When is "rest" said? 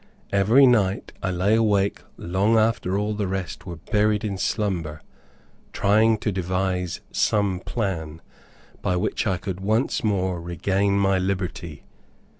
3.27-3.67